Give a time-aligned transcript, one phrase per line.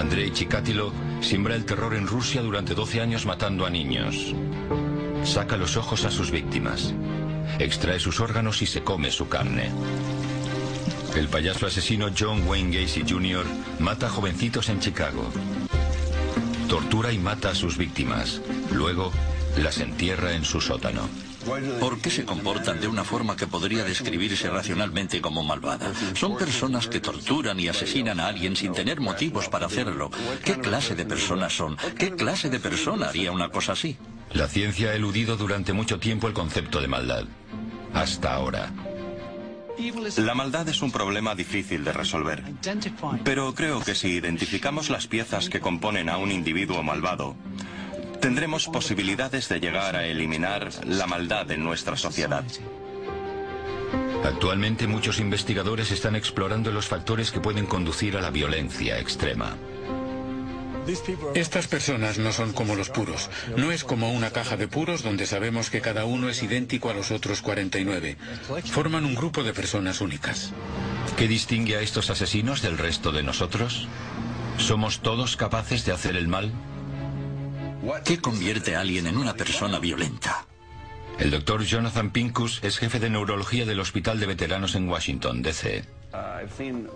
[0.00, 4.34] Andrei Chikatilo siembra el terror en Rusia durante 12 años matando a niños.
[5.24, 6.94] Saca los ojos a sus víctimas.
[7.58, 9.70] Extrae sus órganos y se come su carne.
[11.14, 13.44] El payaso asesino John Wayne Gacy Jr.
[13.78, 15.30] mata a jovencitos en Chicago.
[16.66, 18.40] Tortura y mata a sus víctimas.
[18.72, 19.12] Luego
[19.58, 21.29] las entierra en su sótano.
[21.80, 25.92] ¿Por qué se comportan de una forma que podría describirse racionalmente como malvada?
[26.14, 30.10] Son personas que torturan y asesinan a alguien sin tener motivos para hacerlo.
[30.44, 31.76] ¿Qué clase de personas son?
[31.98, 33.96] ¿Qué clase de persona haría una cosa así?
[34.32, 37.24] La ciencia ha eludido durante mucho tiempo el concepto de maldad.
[37.92, 38.72] Hasta ahora.
[40.18, 42.44] La maldad es un problema difícil de resolver.
[43.24, 47.34] Pero creo que si identificamos las piezas que componen a un individuo malvado,
[48.20, 52.44] tendremos posibilidades de llegar a eliminar la maldad en nuestra sociedad.
[54.24, 59.56] Actualmente muchos investigadores están explorando los factores que pueden conducir a la violencia extrema.
[61.34, 63.30] Estas personas no son como los puros.
[63.56, 66.94] No es como una caja de puros donde sabemos que cada uno es idéntico a
[66.94, 68.16] los otros 49.
[68.64, 70.52] Forman un grupo de personas únicas.
[71.16, 73.88] ¿Qué distingue a estos asesinos del resto de nosotros?
[74.58, 76.52] ¿Somos todos capaces de hacer el mal?
[78.04, 80.46] ¿Qué convierte a alguien en una persona violenta?
[81.18, 85.84] El doctor Jonathan Pincus es jefe de neurología del Hospital de Veteranos en Washington, D.C.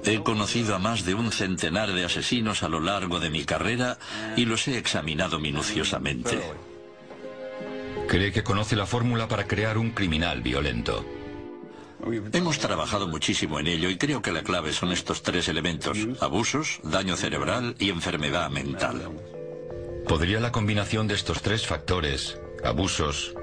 [0.05, 3.99] He conocido a más de un centenar de asesinos a lo largo de mi carrera
[4.37, 6.41] y los he examinado minuciosamente.
[8.09, 11.05] Cree que conoce la fórmula para crear un criminal violento.
[12.33, 16.81] Hemos trabajado muchísimo en ello y creo que la clave son estos tres elementos, abusos,
[16.83, 19.11] daño cerebral y enfermedad mental.
[20.09, 23.35] ¿Podría la combinación de estos tres factores, abusos,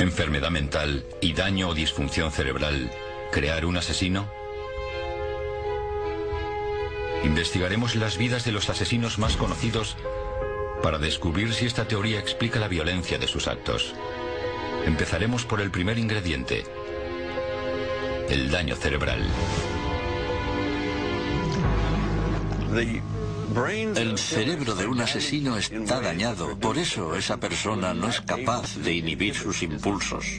[0.00, 2.90] enfermedad mental y daño o disfunción cerebral,
[3.30, 4.28] crear un asesino?
[7.24, 9.96] Investigaremos las vidas de los asesinos más conocidos
[10.82, 13.94] para descubrir si esta teoría explica la violencia de sus actos.
[14.86, 16.64] Empezaremos por el primer ingrediente,
[18.28, 19.22] el daño cerebral.
[23.96, 28.94] El cerebro de un asesino está dañado, por eso esa persona no es capaz de
[28.94, 30.38] inhibir sus impulsos.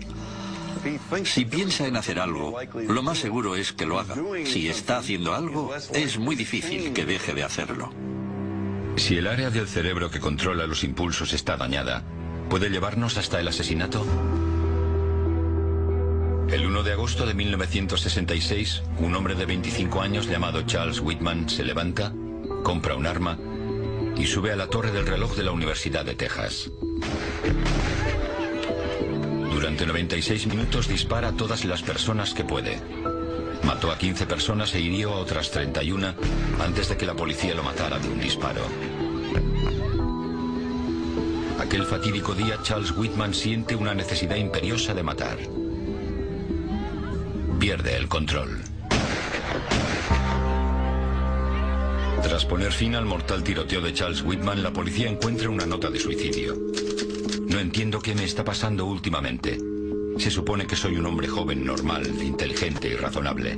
[1.23, 2.57] Si piensa en hacer algo,
[2.88, 4.16] lo más seguro es que lo haga.
[4.46, 7.91] Si está haciendo algo, es muy difícil que deje de hacerlo.
[8.97, 12.03] Si el área del cerebro que controla los impulsos está dañada,
[12.50, 14.06] ¿puede llevarnos hasta el asesinato?
[16.50, 21.63] El 1 de agosto de 1966, un hombre de 25 años llamado Charles Whitman se
[21.63, 22.13] levanta,
[22.63, 23.38] compra un arma
[24.18, 26.72] y sube a la torre del reloj de la Universidad de Texas.
[29.51, 32.79] Durante 96 minutos dispara a todas las personas que puede.
[33.63, 36.13] Mató a 15 personas e hirió a otras 31
[36.62, 38.62] antes de que la policía lo matara de un disparo.
[41.59, 45.38] Aquel fatídico día Charles Whitman siente una necesidad imperiosa de matar.
[47.59, 48.62] Pierde el control.
[52.23, 56.00] Tras poner fin al mortal tiroteo de Charles Whitman, la policía encuentra una nota de
[56.00, 56.55] suicidio.
[57.47, 59.57] No entiendo qué me está pasando últimamente.
[60.17, 63.57] Se supone que soy un hombre joven, normal, inteligente y razonable.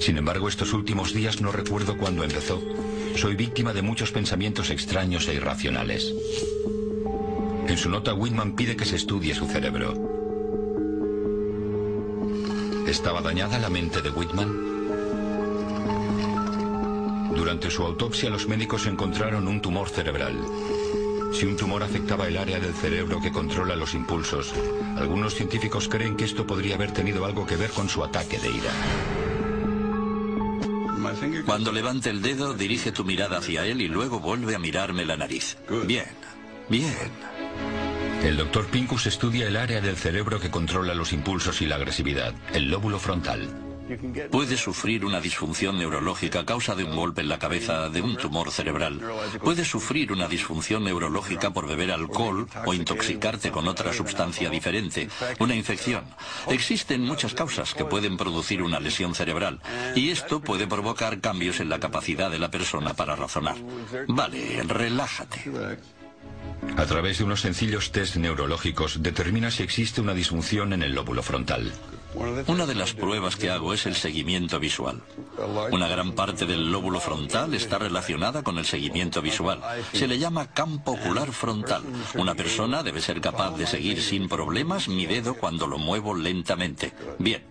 [0.00, 2.62] Sin embargo, estos últimos días no recuerdo cuándo empezó.
[3.16, 6.14] Soy víctima de muchos pensamientos extraños e irracionales.
[7.66, 9.94] En su nota, Whitman pide que se estudie su cerebro.
[12.86, 14.77] ¿Estaba dañada la mente de Whitman?
[17.38, 20.36] Durante su autopsia los médicos encontraron un tumor cerebral.
[21.32, 24.52] Si un tumor afectaba el área del cerebro que controla los impulsos,
[24.96, 28.50] algunos científicos creen que esto podría haber tenido algo que ver con su ataque de
[28.50, 28.72] ira.
[31.46, 35.16] Cuando levante el dedo, dirige tu mirada hacia él y luego vuelve a mirarme la
[35.16, 35.56] nariz.
[35.86, 36.06] Bien,
[36.68, 36.92] bien.
[38.24, 42.34] El doctor Pincus estudia el área del cerebro que controla los impulsos y la agresividad,
[42.52, 43.67] el lóbulo frontal.
[44.30, 48.16] Puede sufrir una disfunción neurológica a causa de un golpe en la cabeza de un
[48.16, 49.00] tumor cerebral.
[49.42, 55.08] Puede sufrir una disfunción neurológica por beber alcohol o intoxicarte con otra sustancia diferente,
[55.38, 56.04] una infección.
[56.48, 59.60] Existen muchas causas que pueden producir una lesión cerebral
[59.94, 63.56] y esto puede provocar cambios en la capacidad de la persona para razonar.
[64.08, 65.78] Vale, relájate.
[66.76, 71.22] A través de unos sencillos test neurológicos determina si existe una disfunción en el lóbulo
[71.22, 71.72] frontal.
[72.46, 75.02] Una de las pruebas que hago es el seguimiento visual.
[75.70, 79.60] Una gran parte del lóbulo frontal está relacionada con el seguimiento visual.
[79.92, 81.82] Se le llama campo ocular frontal.
[82.14, 86.92] Una persona debe ser capaz de seguir sin problemas mi dedo cuando lo muevo lentamente.
[87.18, 87.42] Bien.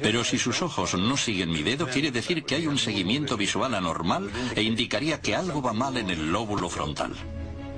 [0.00, 3.74] Pero si sus ojos no siguen mi dedo, quiere decir que hay un seguimiento visual
[3.74, 7.12] anormal e indicaría que algo va mal en el lóbulo frontal.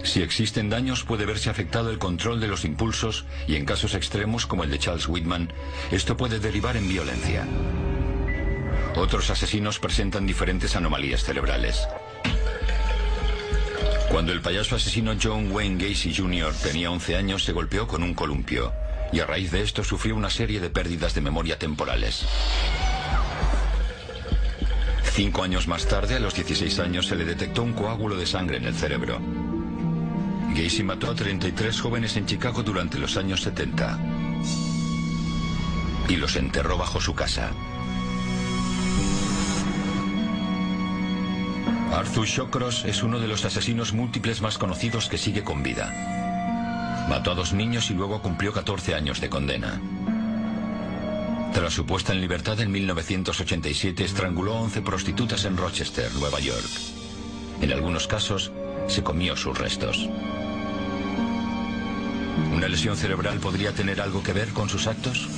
[0.05, 4.47] Si existen daños puede verse afectado el control de los impulsos y en casos extremos
[4.47, 5.51] como el de Charles Whitman,
[5.91, 7.47] esto puede derivar en violencia.
[8.97, 11.89] Otros asesinos presentan diferentes anomalías cerebrales.
[14.11, 16.53] Cuando el payaso asesino John Wayne Gacy Jr.
[16.63, 18.73] tenía 11 años se golpeó con un columpio
[19.11, 22.27] y a raíz de esto sufrió una serie de pérdidas de memoria temporales.
[25.13, 28.59] Cinco años más tarde, a los 16 años, se le detectó un coágulo de sangre
[28.59, 29.21] en el cerebro.
[30.55, 33.99] Gacy mató a 33 jóvenes en Chicago durante los años 70
[36.09, 37.51] y los enterró bajo su casa.
[41.93, 45.93] Arthur Shawcross es uno de los asesinos múltiples más conocidos que sigue con vida.
[47.09, 49.81] Mató a dos niños y luego cumplió 14 años de condena.
[51.53, 56.69] Tras su puesta en libertad en 1987, estranguló a 11 prostitutas en Rochester, Nueva York.
[57.61, 58.53] En algunos casos,
[58.89, 60.09] se comió sus restos.
[62.55, 65.29] ¿Una lesión cerebral podría tener algo que ver con sus actos?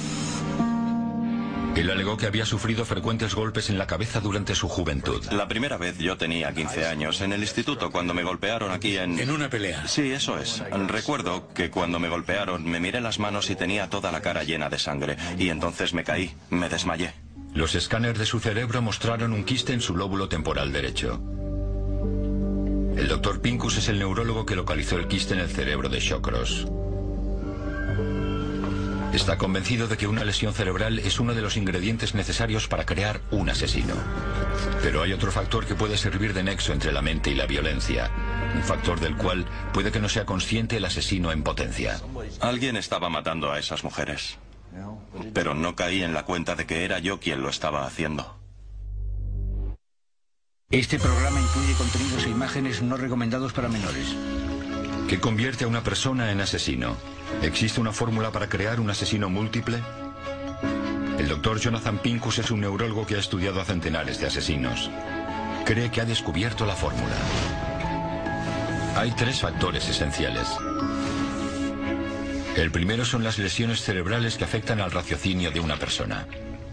[1.75, 5.25] Él alegó que había sufrido frecuentes golpes en la cabeza durante su juventud.
[5.31, 9.19] La primera vez yo tenía 15 años en el instituto cuando me golpearon aquí en...
[9.19, 9.89] En una pelea.
[9.89, 10.63] Sí, eso es.
[10.89, 14.69] Recuerdo que cuando me golpearon me miré las manos y tenía toda la cara llena
[14.69, 15.17] de sangre.
[15.39, 17.15] Y entonces me caí, me desmayé.
[17.55, 21.19] Los escáneres de su cerebro mostraron un quiste en su lóbulo temporal derecho.
[22.95, 26.67] El doctor Pincus es el neurólogo que localizó el quiste en el cerebro de Shawcross.
[29.13, 33.21] Está convencido de que una lesión cerebral es uno de los ingredientes necesarios para crear
[33.31, 33.95] un asesino.
[34.83, 38.11] Pero hay otro factor que puede servir de nexo entre la mente y la violencia.
[38.55, 42.01] Un factor del cual puede que no sea consciente el asesino en potencia.
[42.41, 44.39] Alguien estaba matando a esas mujeres.
[45.33, 48.37] Pero no caí en la cuenta de que era yo quien lo estaba haciendo.
[50.71, 54.15] Este programa incluye contenidos e imágenes no recomendados para menores.
[55.09, 56.97] ¿Qué convierte a una persona en asesino?
[57.43, 59.79] ¿Existe una fórmula para crear un asesino múltiple?
[61.19, 64.91] El doctor Jonathan Pincus es un neurólogo que ha estudiado a centenares de asesinos.
[65.65, 67.17] Cree que ha descubierto la fórmula.
[68.97, 70.49] Hay tres factores esenciales.
[72.57, 76.27] El primero son las lesiones cerebrales que afectan al raciocinio de una persona.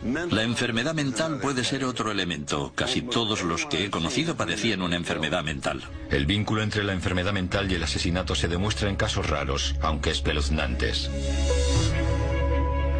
[0.04, 2.74] La enfermedad mental puede ser otro elemento.
[2.76, 5.82] Casi todos los que he conocido padecían una enfermedad mental.
[6.10, 10.10] El vínculo entre la enfermedad mental y el asesinato se demuestra en casos raros, aunque
[10.10, 11.10] espeluznantes.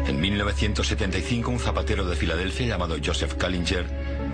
[0.06, 3.86] En 1975, un zapatero de Filadelfia llamado Joseph Kallinger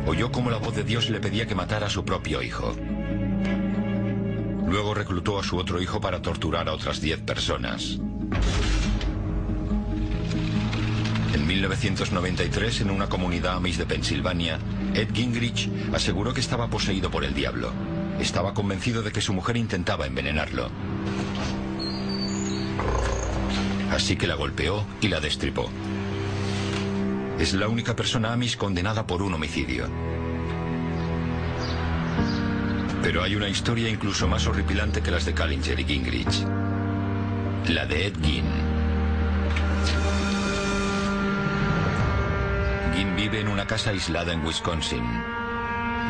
[0.07, 2.77] oyó cómo la voz de Dios le pedía que matara a su propio hijo.
[4.69, 7.99] Luego reclutó a su otro hijo para torturar a otras 10 personas.
[11.61, 14.59] En 1993, en una comunidad Amish de Pensilvania,
[14.95, 17.71] Ed Gingrich aseguró que estaba poseído por el diablo.
[18.19, 20.71] Estaba convencido de que su mujer intentaba envenenarlo.
[23.93, 25.69] Así que la golpeó y la destripó.
[27.39, 29.87] Es la única persona Amish condenada por un homicidio.
[33.03, 36.43] Pero hay una historia incluso más horripilante que las de Kallinger y Gingrich.
[37.69, 38.70] La de Ed Gein.
[43.05, 45.05] Vive en una casa aislada en Wisconsin,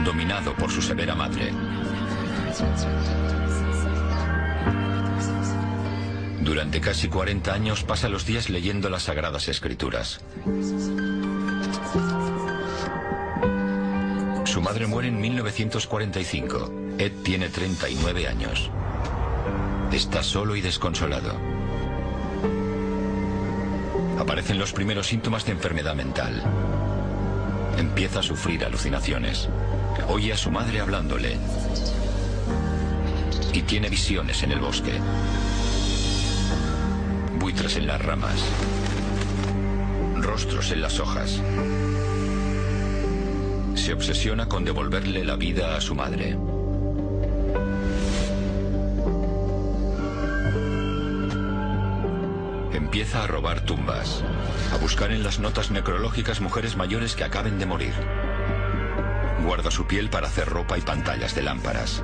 [0.04, 1.52] dominado por su severa madre.
[6.40, 10.20] Durante casi 40 años pasa los días leyendo las Sagradas Escrituras.
[14.44, 16.72] Su madre muere en 1945.
[16.98, 18.70] Ed tiene 39 años.
[19.92, 21.34] Está solo y desconsolado.
[24.18, 26.42] Aparecen los primeros síntomas de enfermedad mental.
[27.80, 29.48] Empieza a sufrir alucinaciones.
[30.08, 31.38] Oye a su madre hablándole
[33.54, 34.92] y tiene visiones en el bosque.
[37.38, 38.38] Buitres en las ramas,
[40.16, 41.40] rostros en las hojas.
[43.76, 46.36] Se obsesiona con devolverle la vida a su madre.
[53.00, 54.22] Empieza a robar tumbas,
[54.74, 57.94] a buscar en las notas necrológicas mujeres mayores que acaben de morir.
[59.42, 62.02] Guarda su piel para hacer ropa y pantallas de lámparas.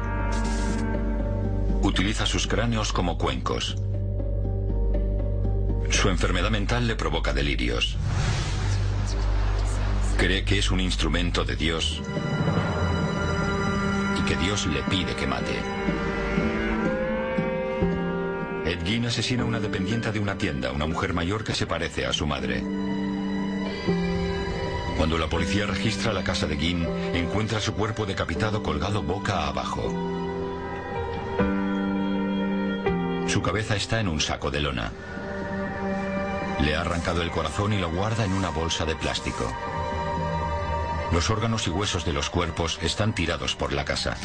[1.83, 3.77] Utiliza sus cráneos como cuencos.
[5.91, 7.99] Su enfermedad mental le provoca delirios.
[10.17, 12.01] Cree que es un instrumento de Dios
[14.19, 16.56] y que Dios le pide que mate.
[18.87, 22.07] Ed Gein asesina a una dependiente de una tienda, una mujer mayor que se parece
[22.07, 22.63] a su madre.
[24.97, 29.83] Cuando la policía registra la casa de Gein, encuentra su cuerpo decapitado colgado boca abajo.
[33.27, 34.93] Su cabeza está en un saco de lona.
[36.61, 39.53] Le ha arrancado el corazón y lo guarda en una bolsa de plástico.
[41.11, 44.17] Los órganos y huesos de los cuerpos están tirados por la casa.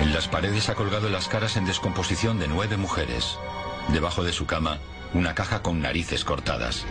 [0.00, 3.38] En las paredes ha colgado las caras en descomposición de nueve mujeres.
[3.92, 4.78] Debajo de su cama,
[5.14, 6.86] una caja con narices cortadas.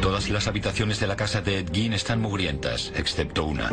[0.00, 3.70] Todas las habitaciones de la casa de Ed Gein están mugrientas, excepto una.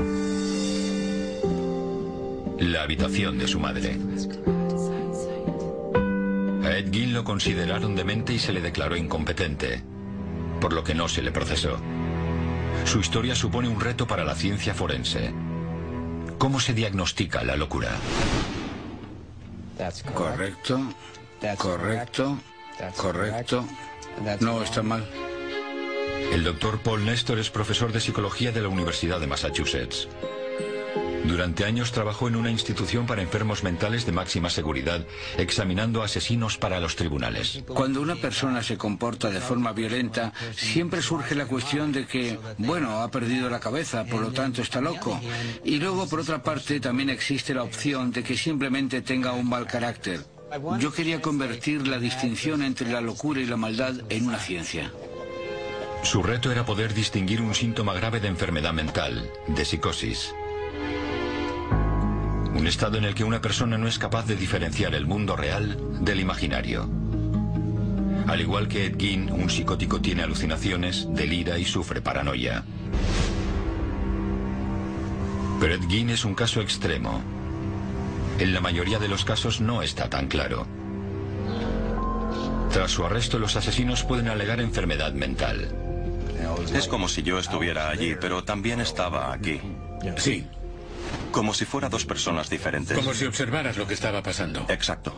[2.59, 3.97] La habitación de su madre.
[6.63, 9.83] A Ed Gein lo consideraron demente y se le declaró incompetente,
[10.59, 11.77] por lo que no se le procesó.
[12.85, 15.31] Su historia supone un reto para la ciencia forense.
[16.37, 17.91] ¿Cómo se diagnostica la locura?
[20.13, 20.79] Correcto,
[21.57, 22.37] correcto,
[22.97, 23.65] correcto.
[24.39, 25.05] No está mal.
[26.31, 30.07] El doctor Paul Nestor es profesor de psicología de la Universidad de Massachusetts.
[31.27, 35.05] Durante años trabajó en una institución para enfermos mentales de máxima seguridad,
[35.37, 37.63] examinando asesinos para los tribunales.
[37.67, 43.01] Cuando una persona se comporta de forma violenta, siempre surge la cuestión de que, bueno,
[43.01, 45.19] ha perdido la cabeza, por lo tanto está loco.
[45.63, 49.65] Y luego, por otra parte, también existe la opción de que simplemente tenga un mal
[49.65, 50.21] carácter.
[50.79, 54.91] Yo quería convertir la distinción entre la locura y la maldad en una ciencia.
[56.03, 60.35] Su reto era poder distinguir un síntoma grave de enfermedad mental, de psicosis.
[62.55, 65.77] Un estado en el que una persona no es capaz de diferenciar el mundo real
[65.99, 66.89] del imaginario.
[68.27, 72.63] Al igual que Ed Gein, un psicótico tiene alucinaciones, delira y sufre paranoia.
[75.59, 77.21] Pero Ed Gein es un caso extremo.
[78.39, 80.65] En la mayoría de los casos no está tan claro.
[82.71, 85.75] Tras su arresto, los asesinos pueden alegar enfermedad mental.
[86.73, 89.59] Es como si yo estuviera allí, pero también estaba aquí.
[90.17, 90.47] Sí,
[91.35, 92.97] Como si fuera dos personas diferentes.
[92.97, 94.65] como si observaras lo que estaba pasando.
[94.69, 95.13] Exacto.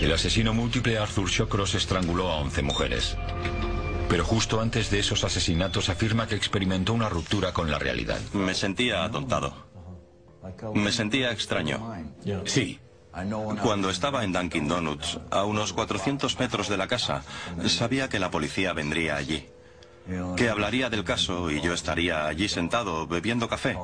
[0.00, 3.16] El asesino múltiple Arthur Shawcross estranguló a 11 mujeres.
[4.08, 8.20] Pero justo antes de esos asesinatos afirma que experimentó una ruptura con la realidad.
[8.34, 9.66] Me sentía atontado.
[10.74, 11.92] Me sentía extraño.
[12.44, 12.78] Sí,
[13.62, 17.24] Cuando estaba en Dunkin' Donuts, a unos 400 metros de la casa,
[17.66, 19.48] sabía que la policía vendría allí.
[20.36, 23.76] Que hablaría del caso y yo estaría allí sentado bebiendo café,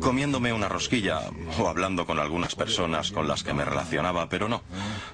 [0.00, 1.22] comiéndome una rosquilla
[1.58, 4.62] o hablando con algunas personas con las que me relacionaba, pero no.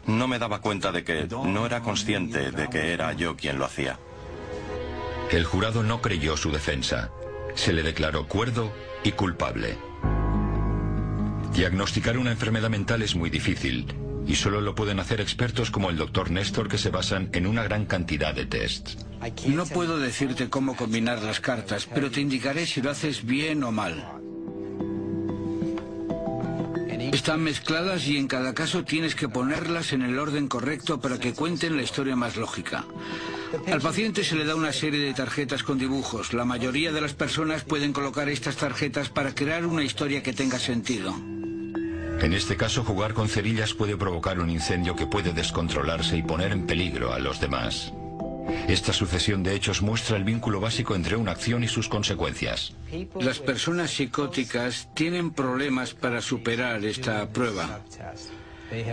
[0.06, 3.64] No me daba cuenta de que no era consciente de que era yo quien lo
[3.64, 3.98] hacía.
[5.30, 7.10] El jurado no creyó su defensa.
[7.54, 8.70] Se le declaró cuerdo
[9.04, 9.78] y culpable.
[11.54, 13.94] Diagnosticar una enfermedad mental es muy difícil
[14.26, 17.62] y solo lo pueden hacer expertos como el doctor Néstor que se basan en una
[17.62, 19.05] gran cantidad de tests.
[19.48, 23.72] No puedo decirte cómo combinar las cartas, pero te indicaré si lo haces bien o
[23.72, 24.04] mal.
[27.12, 31.32] Están mezcladas y en cada caso tienes que ponerlas en el orden correcto para que
[31.32, 32.84] cuenten la historia más lógica.
[33.72, 36.34] Al paciente se le da una serie de tarjetas con dibujos.
[36.34, 40.58] La mayoría de las personas pueden colocar estas tarjetas para crear una historia que tenga
[40.58, 41.14] sentido.
[42.20, 46.52] En este caso, jugar con cerillas puede provocar un incendio que puede descontrolarse y poner
[46.52, 47.92] en peligro a los demás.
[48.68, 52.74] Esta sucesión de hechos muestra el vínculo básico entre una acción y sus consecuencias.
[53.20, 57.80] Las personas psicóticas tienen problemas para superar esta prueba.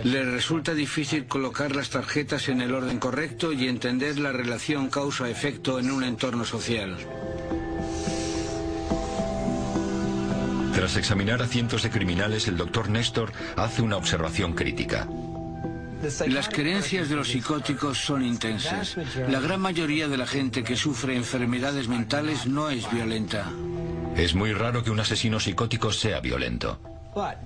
[0.04, 5.80] Les resulta difícil colocar las tarjetas en el orden correcto y entender la relación causa-efecto
[5.80, 6.96] en un entorno social.
[10.74, 15.08] Tras examinar a cientos de criminales, el doctor Néstor hace una observación crítica.
[16.28, 18.96] Las creencias de los psicóticos son intensas.
[19.28, 23.50] La gran mayoría de la gente que sufre enfermedades mentales no es violenta.
[24.16, 26.78] Es muy raro que un asesino psicótico sea violento.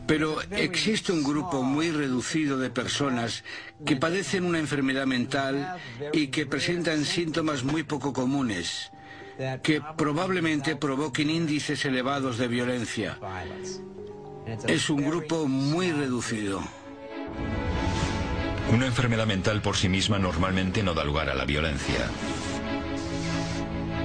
[0.07, 3.45] Pero existe un grupo muy reducido de personas
[3.85, 5.77] que padecen una enfermedad mental
[6.13, 8.91] y que presentan síntomas muy poco comunes.
[9.63, 13.19] que probablemente provoquen índices elevados de violencia.
[14.67, 16.61] Es un grupo muy reducido.
[18.73, 22.11] Una enfermedad mental por sí misma normalmente no da lugar a la violencia.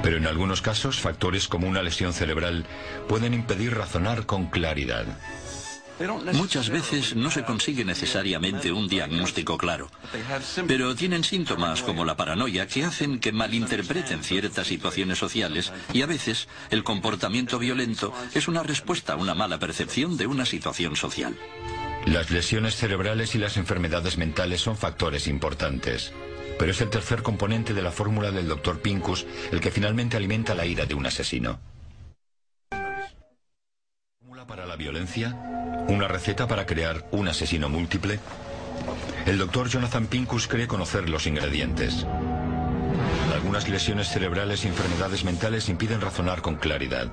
[0.01, 2.65] Pero en algunos casos, factores como una lesión cerebral
[3.08, 5.05] pueden impedir razonar con claridad.
[6.34, 9.89] Muchas veces no se consigue necesariamente un diagnóstico claro,
[10.67, 16.08] pero tienen síntomas como la paranoia que hacen que malinterpreten ciertas situaciones sociales y a
[16.08, 21.38] veces el comportamiento violento es una respuesta a una mala percepción de una situación social.
[22.05, 26.12] Las lesiones cerebrales y las enfermedades mentales son factores importantes,
[26.60, 28.81] pero es el tercer componente de la fórmula del Dr.
[28.81, 31.62] Pincus el que finalmente alimenta la ira de un asesino.
[34.19, 35.33] ¿Fórmula para la violencia?
[35.88, 38.19] ¿Una receta para crear un asesino múltiple?
[39.25, 42.05] El doctor Jonathan Pincus cree conocer los ingredientes.
[43.33, 47.10] Algunas lesiones cerebrales y enfermedades mentales impiden razonar con claridad,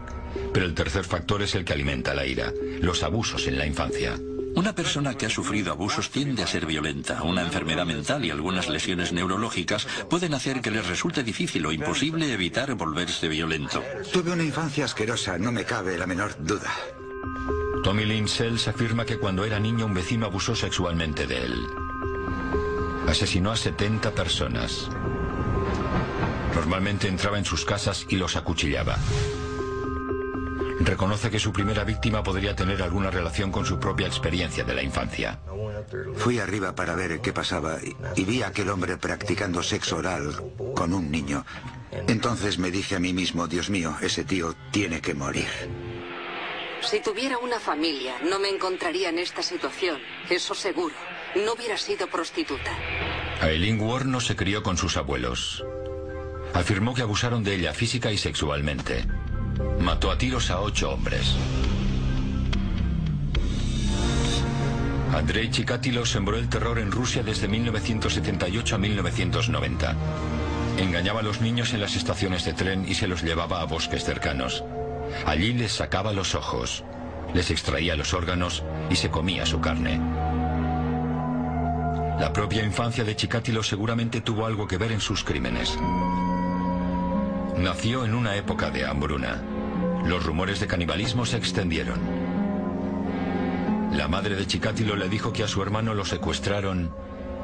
[0.53, 4.19] pero el tercer factor es el que alimenta la ira, los abusos en la infancia.
[4.55, 7.23] Una persona que ha sufrido abusos tiende a ser violenta.
[7.23, 12.33] Una enfermedad mental y algunas lesiones neurológicas pueden hacer que les resulte difícil o imposible
[12.33, 13.83] evitar volverse violento.
[14.13, 16.71] Tuve una infancia asquerosa, no me cabe la menor duda.
[17.83, 21.67] Tommy Lynn Sells afirma que cuando era niño un vecino abusó sexualmente de él.
[23.09, 24.89] Asesinó a 70 personas.
[26.55, 28.99] Normalmente entraba en sus casas y los acuchillaba.
[30.81, 34.83] Reconoce que su primera víctima podría tener alguna relación con su propia experiencia de la
[34.83, 35.39] infancia.
[36.17, 37.79] Fui arriba para ver qué pasaba
[38.17, 40.35] y, vi a aquel hombre practicando sexo oral
[40.75, 41.45] con un niño.
[42.09, 45.49] Entonces me dije a mí mismo, Dios mío, ese tío tiene que morir.
[46.81, 49.99] Si tuviera una familia, no me encontraría en esta situación.
[50.31, 50.95] Eso seguro.
[51.45, 52.77] No hubiera sido prostituta.
[53.43, 55.63] Aileen Ward no se crió con sus abuelos.
[56.55, 59.07] Afirmó que abusaron de ella física y sexualmente.
[59.81, 61.37] Mató a tiros a ocho hombres.
[65.15, 69.97] Andrei Chikatilo sembró el terror en Rusia desde 1978 a 1990.
[70.79, 74.05] Engañaba a los niños en las estaciones de tren y se los llevaba a bosques
[74.05, 74.65] cercanos.
[75.27, 76.85] Allí les sacaba los ojos,
[77.35, 80.01] les extraía los órganos y se comía su carne.
[82.21, 85.77] La propia infancia de Chikatilo seguramente tuvo algo que ver en sus crímenes.
[87.57, 89.43] Nació en una época de hambruna.
[90.05, 92.01] Los rumores de canibalismo se extendieron.
[93.93, 96.95] La madre de Chikatilo le dijo que a su hermano lo secuestraron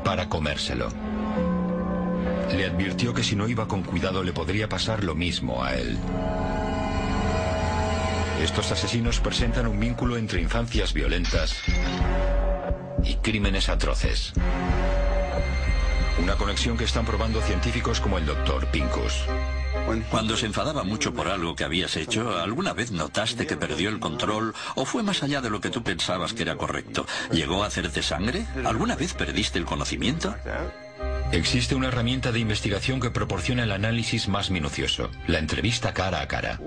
[0.04, 0.88] para comérselo.
[2.54, 5.98] Le advirtió que si no iba con cuidado le podría pasar lo mismo a él.
[8.42, 11.62] Estos asesinos presentan un vínculo entre infancias violentas
[13.02, 14.32] y crímenes atroces.
[16.22, 19.26] Una conexión que están probando científicos como el doctor Pincus.
[20.10, 24.00] Cuando se enfadaba mucho por algo que habías hecho, ¿alguna vez notaste que perdió el
[24.00, 27.06] control o fue más allá de lo que tú pensabas que era correcto?
[27.30, 28.46] ¿Llegó a hacerte sangre?
[28.64, 30.34] ¿Alguna vez perdiste el conocimiento?
[31.32, 36.28] Existe una herramienta de investigación que proporciona el análisis más minucioso, la entrevista cara a
[36.28, 36.58] cara.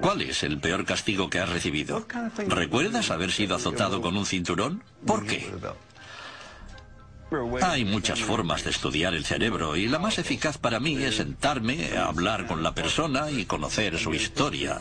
[0.00, 2.06] ¿Cuál es el peor castigo que has recibido?
[2.48, 4.82] ¿Recuerdas haber sido azotado con un cinturón?
[5.06, 5.50] ¿Por qué?
[7.62, 11.96] Hay muchas formas de estudiar el cerebro y la más eficaz para mí es sentarme,
[11.96, 14.80] hablar con la persona y conocer su historia.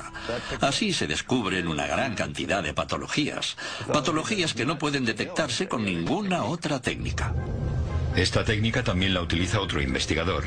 [0.60, 3.58] Así se descubren una gran cantidad de patologías,
[3.92, 7.34] patologías que no pueden detectarse con ninguna otra técnica.
[8.16, 10.44] Esta técnica también la utiliza otro investigador.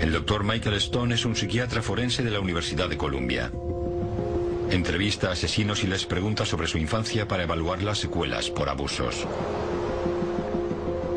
[0.00, 3.50] El doctor Michael Stone es un psiquiatra forense de la Universidad de Columbia.
[4.70, 9.26] Entrevista a asesinos y les pregunta sobre su infancia para evaluar las secuelas por abusos.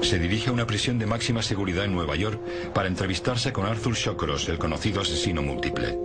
[0.02, 2.40] Se dirige a una prisión de máxima seguridad en Nueva York
[2.74, 5.98] para entrevistarse con Arthur Shawcross, el conocido asesino múltiple.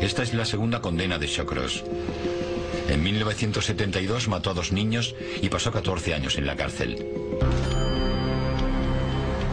[0.00, 1.84] Esta es la segunda condena de Shawcross.
[2.88, 7.06] En 1972 mató a dos niños y pasó 14 años en la cárcel.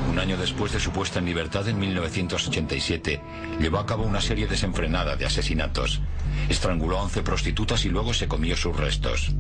[0.10, 3.22] Un año después de su puesta en libertad en 1987,
[3.60, 6.02] llevó a cabo una serie desenfrenada de asesinatos.
[6.50, 9.32] Estranguló a 11 prostitutas y luego se comió sus restos.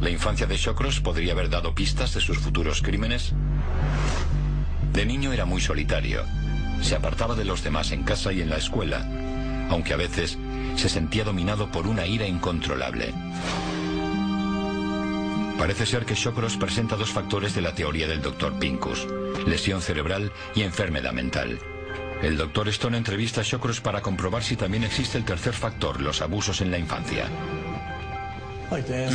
[0.00, 3.32] ¿La infancia de Shawcross podría haber dado pistas de sus futuros crímenes?
[4.92, 6.24] De niño era muy solitario.
[6.82, 9.06] Se apartaba de los demás en casa y en la escuela,
[9.70, 10.38] aunque a veces
[10.76, 13.12] se sentía dominado por una ira incontrolable.
[15.58, 18.56] Parece ser que Shawcross presenta dos factores de la teoría del Dr.
[18.60, 19.04] Pincus,
[19.44, 21.58] lesión cerebral y enfermedad mental.
[22.22, 22.68] El Dr.
[22.68, 26.70] Stone entrevista a Shawcross para comprobar si también existe el tercer factor, los abusos en
[26.70, 27.26] la infancia.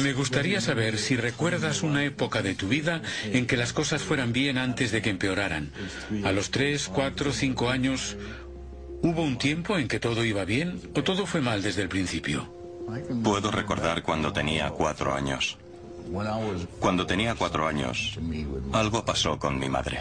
[0.01, 4.33] Me gustaría saber si recuerdas una época de tu vida en que las cosas fueran
[4.33, 5.71] bien antes de que empeoraran.
[6.23, 8.17] A los tres, cuatro, cinco años,
[9.01, 12.51] ¿hubo un tiempo en que todo iba bien o todo fue mal desde el principio?
[13.23, 15.57] Puedo recordar cuando tenía cuatro años.
[16.79, 18.19] Cuando tenía cuatro años,
[18.73, 19.99] algo pasó con mi madre.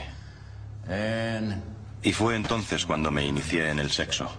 [2.02, 4.30] Y fue entonces cuando me inicié en el sexo.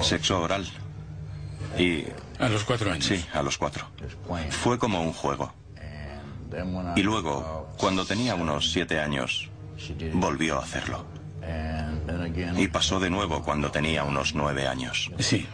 [0.00, 0.66] Sexo oral.
[1.78, 2.04] Y...
[2.38, 3.04] A los cuatro años.
[3.04, 3.86] Sí, a los cuatro.
[4.50, 5.52] Fue como un juego.
[6.96, 9.50] Y luego, cuando tenía unos siete años,
[10.12, 11.04] volvió a hacerlo.
[12.56, 15.10] Y pasó de nuevo cuando tenía unos nueve años.
[15.18, 15.46] Sí.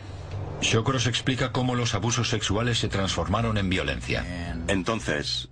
[0.60, 4.24] Shokros explica cómo los abusos sexuales se transformaron en violencia.
[4.66, 5.48] Entonces,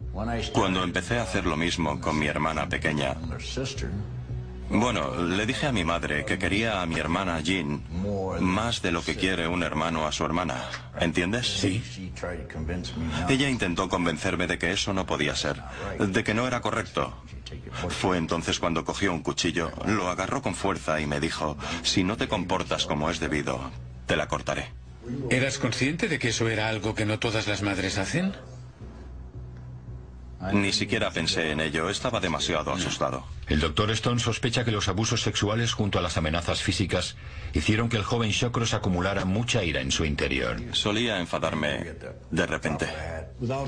[0.52, 3.14] cuando empecé a hacer lo mismo con mi hermana pequeña,
[4.70, 7.82] bueno, le dije a mi madre que quería a mi hermana Jean
[8.40, 10.64] más de lo que quiere un hermano a su hermana.
[10.98, 11.46] ¿Entiendes?
[11.46, 11.82] Sí.
[13.28, 15.62] Ella intentó convencerme de que eso no podía ser,
[15.98, 17.14] de que no era correcto.
[17.88, 22.16] Fue entonces cuando cogió un cuchillo, lo agarró con fuerza y me dijo, si no
[22.16, 23.70] te comportas como es debido,
[24.06, 24.72] te la cortaré.
[25.30, 28.34] ¿Eras consciente de que eso era algo que no todas las madres hacen?
[30.52, 33.24] Ni siquiera pensé en ello, estaba demasiado asustado.
[33.48, 37.16] El doctor Stone sospecha que los abusos sexuales junto a las amenazas físicas
[37.54, 40.60] hicieron que el joven Shokros acumulara mucha ira en su interior.
[40.72, 41.94] Solía enfadarme
[42.30, 42.86] de repente.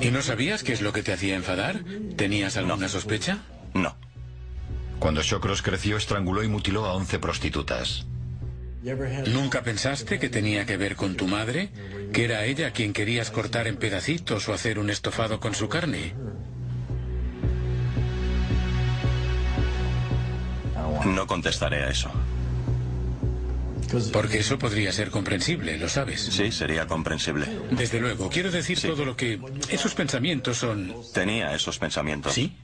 [0.00, 1.82] ¿Y no sabías qué es lo que te hacía enfadar?
[2.16, 3.38] ¿Tenías alguna sospecha?
[3.74, 3.96] No.
[4.98, 8.06] Cuando Shokros creció, estranguló y mutiló a 11 prostitutas.
[9.26, 11.70] ¿Nunca pensaste que tenía que ver con tu madre?
[12.12, 16.14] ¿Que era ella quien querías cortar en pedacitos o hacer un estofado con su carne?
[21.04, 22.10] No contestaré a eso.
[24.12, 26.20] Porque eso podría ser comprensible, lo sabes.
[26.20, 27.46] Sí, sería comprensible.
[27.70, 29.40] Desde luego, quiero decir todo lo que...
[29.70, 30.94] Esos pensamientos son...
[31.14, 32.34] Tenía esos pensamientos.
[32.34, 32.54] ¿Sí?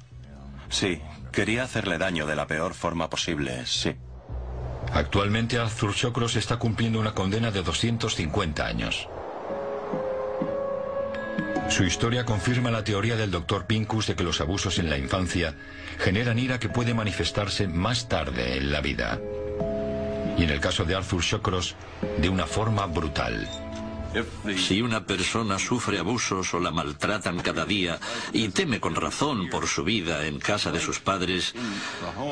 [0.69, 1.01] Sí,
[1.33, 3.95] quería hacerle daño de la peor forma posible, sí.
[4.93, 9.09] Actualmente Arthur Shokros está cumpliendo una condena de 250 años.
[11.71, 15.55] Su historia confirma la teoría del doctor Pincus de que los abusos en la infancia
[15.99, 19.21] generan ira que puede manifestarse más tarde en la vida.
[20.37, 21.77] Y en el caso de Arthur Shokros,
[22.19, 23.49] de una forma brutal.
[24.57, 27.99] Si una persona sufre abusos o la maltratan cada día
[28.33, 31.55] y teme con razón por su vida en casa de sus padres,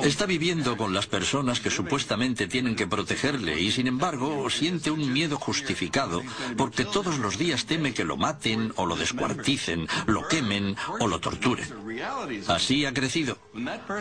[0.04, 5.12] está viviendo con las personas que supuestamente tienen que protegerle y sin embargo siente un
[5.12, 6.22] miedo justificado
[6.56, 11.18] porque todos los días teme que lo maten o lo descuarticen, lo quemen o lo
[11.18, 11.66] torturen.
[12.48, 13.38] Así ha crecido.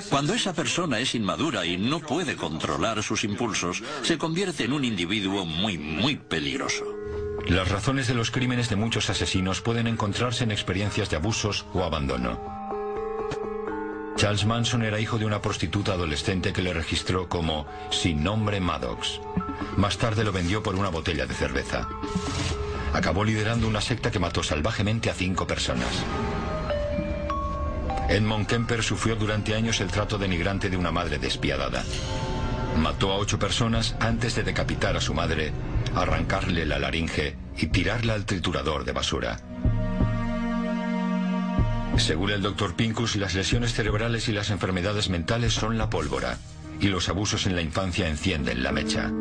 [0.09, 4.85] Cuando esa persona es inmadura y no puede controlar sus impulsos, se convierte en un
[4.85, 7.00] individuo muy, muy peligroso.
[7.47, 11.83] Las razones de los crímenes de muchos asesinos pueden encontrarse en experiencias de abusos o
[11.83, 12.39] abandono.
[14.15, 19.19] Charles Manson era hijo de una prostituta adolescente que le registró como sin nombre Maddox.
[19.77, 21.87] Más tarde lo vendió por una botella de cerveza.
[22.93, 26.05] Acabó liderando una secta que mató salvajemente a cinco personas.
[28.09, 31.83] Edmond Kemper sufrió durante años el trato denigrante de una madre despiadada.
[32.77, 35.51] Mató a ocho personas antes de decapitar a su madre,
[35.95, 39.39] arrancarle la laringe y tirarla al triturador de basura.
[41.97, 46.37] Según el doctor Pincus, las lesiones cerebrales y las enfermedades mentales son la pólvora,
[46.79, 49.11] y los abusos en la infancia encienden la mecha.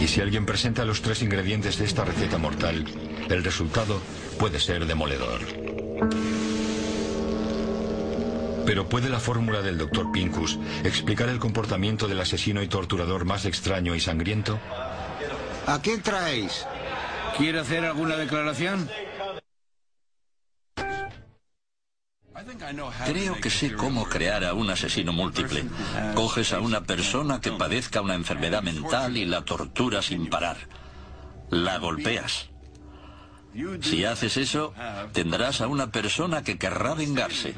[0.00, 2.84] Y si alguien presenta los tres ingredientes de esta receta mortal,
[3.30, 4.00] el resultado
[4.38, 5.40] puede ser demoledor.
[8.66, 13.44] Pero ¿puede la fórmula del doctor Pincus explicar el comportamiento del asesino y torturador más
[13.44, 14.58] extraño y sangriento?
[15.66, 16.64] ¿A quién traéis?
[17.36, 18.88] ¿Quiere hacer alguna declaración?
[23.04, 25.64] Creo que sé cómo crear a un asesino múltiple.
[26.14, 30.56] Coges a una persona que padezca una enfermedad mental y la torturas sin parar.
[31.50, 32.48] La golpeas.
[33.80, 34.74] Si haces eso,
[35.12, 37.54] tendrás a una persona que querrá vengarse.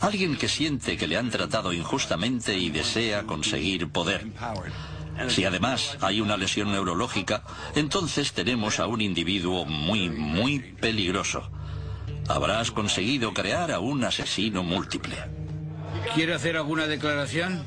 [0.00, 4.26] Alguien que siente que le han tratado injustamente y desea conseguir poder.
[5.28, 7.42] Si además hay una lesión neurológica,
[7.74, 11.50] entonces tenemos a un individuo muy, muy peligroso.
[12.28, 15.16] Habrás conseguido crear a un asesino múltiple.
[16.14, 17.64] ¿Quiere hacer alguna declaración?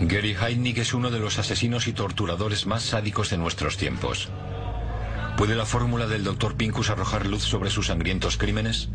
[0.00, 4.28] Gary Heidnik es uno de los asesinos y torturadores más sádicos de nuestros tiempos.
[5.36, 6.56] ¿Puede la fórmula del Dr.
[6.56, 8.88] Pincus arrojar luz sobre sus sangrientos crímenes?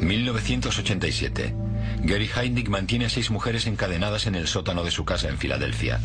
[0.00, 1.63] 1987.
[2.02, 6.00] Gary Heidnik mantiene a seis mujeres encadenadas en el sótano de su casa en Filadelfia.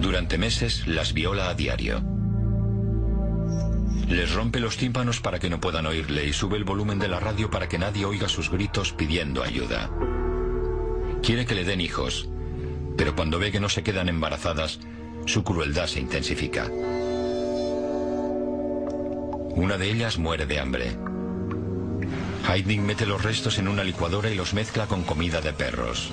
[0.00, 2.02] Durante meses las viola a diario.
[4.08, 7.20] Les rompe los tímpanos para que no puedan oírle y sube el volumen de la
[7.20, 9.90] radio para que nadie oiga sus gritos pidiendo ayuda.
[11.22, 12.28] Quiere que le den hijos,
[12.96, 14.80] pero cuando ve que no se quedan embarazadas,
[15.26, 16.68] su crueldad se intensifica.
[19.54, 21.09] Una de ellas muere de hambre.
[22.48, 26.10] Heidnik mete los restos en una licuadora y los mezcla con comida de perros.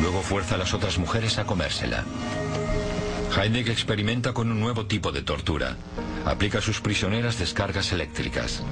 [0.00, 2.04] Luego fuerza a las otras mujeres a comérsela.
[3.36, 5.76] Heidnik experimenta con un nuevo tipo de tortura.
[6.24, 8.62] Aplica a sus prisioneras descargas eléctricas.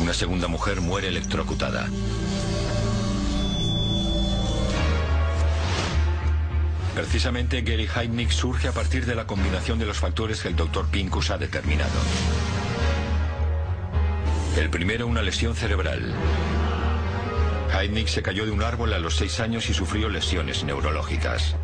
[0.00, 1.88] Una segunda mujer muere electrocutada.
[6.94, 10.86] Precisamente Gary Heidnik surge a partir de la combinación de los factores que el Dr.
[10.86, 12.00] Pincus ha determinado.
[14.56, 16.14] El primero, una lesión cerebral.
[17.72, 21.54] Heidnik se cayó de un árbol a los seis años y sufrió lesiones neurológicas.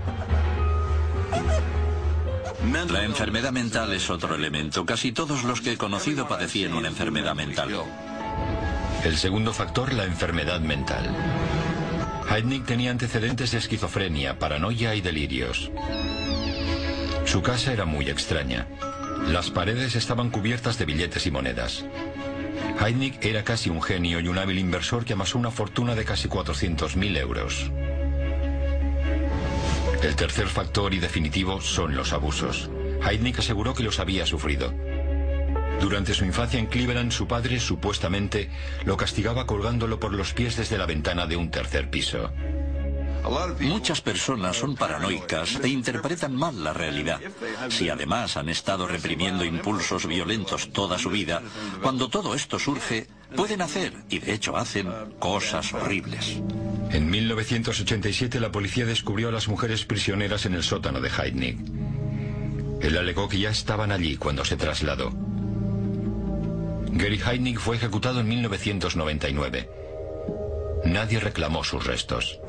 [2.91, 4.85] La enfermedad mental es otro elemento.
[4.85, 7.71] Casi todos los que he conocido padecían una enfermedad mental.
[9.05, 11.11] El segundo factor, la enfermedad mental.
[12.31, 15.71] Heidnik tenía antecedentes de esquizofrenia, paranoia y delirios.
[17.25, 18.69] Su casa era muy extraña.
[19.27, 21.85] Las paredes estaban cubiertas de billetes y monedas.
[22.81, 26.29] Heidnik era casi un genio y un hábil inversor que amasó una fortuna de casi
[26.29, 27.71] 400.000 euros.
[30.03, 32.71] El tercer factor y definitivo son los abusos.
[33.09, 34.73] Heidnik aseguró que los había sufrido.
[35.81, 38.51] Durante su infancia en Cleveland, su padre, supuestamente,
[38.85, 42.31] lo castigaba colgándolo por los pies desde la ventana de un tercer piso.
[43.61, 47.21] Muchas personas son paranoicas e interpretan mal la realidad.
[47.69, 51.43] Si además han estado reprimiendo impulsos violentos toda su vida,
[51.83, 53.07] cuando todo esto surge,
[53.37, 56.41] pueden hacer, y de hecho hacen, cosas horribles.
[56.91, 61.59] En 1987 la policía descubrió a las mujeres prisioneras en el sótano de Heidnik.
[62.83, 65.13] Él alegó que ya estaban allí cuando se trasladó.
[66.91, 69.71] Gary Heidnik fue ejecutado en 1999.
[70.85, 72.41] Nadie reclamó sus restos.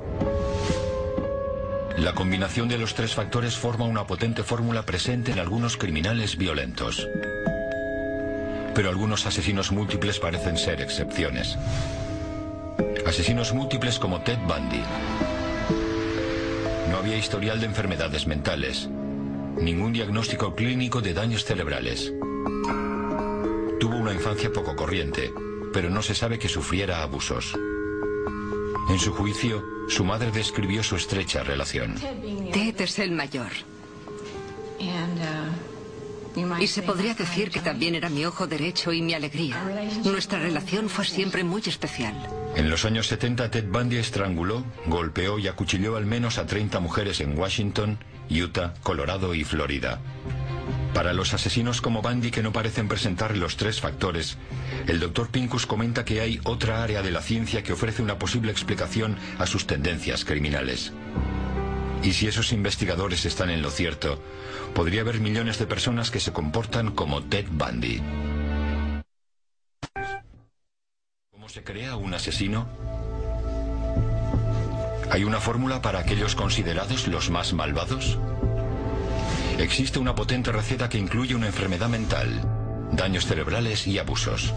[1.97, 7.07] La combinación de los tres factores forma una potente fórmula presente en algunos criminales violentos.
[8.73, 11.57] Pero algunos asesinos múltiples parecen ser excepciones.
[13.05, 14.81] Asesinos múltiples como Ted Bundy.
[16.89, 18.89] No había historial de enfermedades mentales.
[19.59, 22.11] Ningún diagnóstico clínico de daños cerebrales.
[23.79, 25.31] Tuvo una infancia poco corriente,
[25.71, 27.53] pero no se sabe que sufriera abusos.
[28.89, 31.95] En su juicio, su madre describió su estrecha relación.
[32.51, 33.51] Ted es el mayor.
[36.59, 39.55] Y se podría decir que también era mi ojo derecho y mi alegría.
[40.03, 42.13] Nuestra relación fue siempre muy especial.
[42.55, 47.19] En los años 70, Ted Bundy estranguló, golpeó y acuchilló al menos a 30 mujeres
[47.21, 47.97] en Washington,
[48.29, 49.99] Utah, Colorado y Florida.
[50.93, 54.37] Para los asesinos como Bundy que no parecen presentar los tres factores,
[54.87, 58.51] el doctor Pincus comenta que hay otra área de la ciencia que ofrece una posible
[58.51, 60.93] explicación a sus tendencias criminales.
[62.03, 64.21] Y si esos investigadores están en lo cierto,
[64.75, 68.01] podría haber millones de personas que se comportan como Ted Bundy.
[71.31, 72.67] ¿Cómo se crea un asesino?
[75.09, 78.19] ¿Hay una fórmula para aquellos considerados los más malvados?
[79.63, 82.41] Existe una potente receta que incluye una enfermedad mental,
[82.91, 84.53] daños cerebrales y abusos.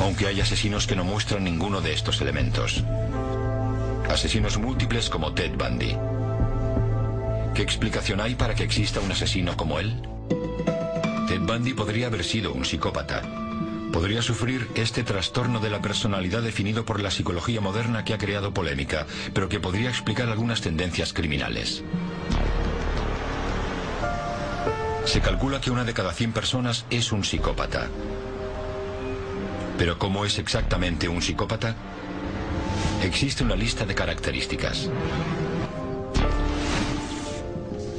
[0.00, 2.84] Aunque hay asesinos que no muestran ninguno de estos elementos.
[4.10, 5.96] Asesinos múltiples como Ted Bundy.
[7.54, 10.02] ¿Qué explicación hay para que exista un asesino como él?
[11.26, 13.22] Ted Bundy podría haber sido un psicópata.
[13.94, 18.52] Podría sufrir este trastorno de la personalidad definido por la psicología moderna que ha creado
[18.52, 21.82] polémica, pero que podría explicar algunas tendencias criminales.
[25.06, 27.86] Se calcula que una de cada 100 personas es un psicópata.
[29.78, 31.76] Pero ¿cómo es exactamente un psicópata?
[33.04, 34.90] Existe una lista de características.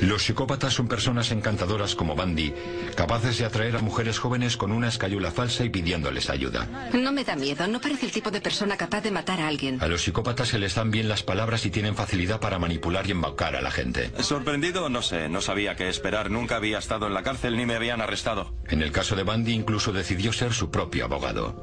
[0.02, 2.54] Los psicópatas son personas encantadoras como Bandy,
[2.96, 6.68] capaces de atraer a mujeres jóvenes con una escayula falsa y pidiéndoles ayuda.
[6.94, 9.82] No me da miedo, no parece el tipo de persona capaz de matar a alguien.
[9.82, 13.12] A los psicópatas se les dan bien las palabras y tienen facilidad para manipular y
[13.12, 14.12] embaucar a la gente.
[14.20, 17.76] Sorprendido, no sé, no sabía qué esperar, nunca había estado en la cárcel ni me
[17.76, 18.54] habían arrestado.
[18.68, 21.56] En el caso de Bandy incluso decidió ser su propio abogado.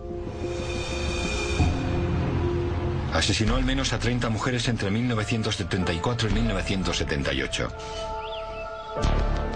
[3.12, 7.68] Asesinó al menos a 30 mujeres entre 1974 y 1978.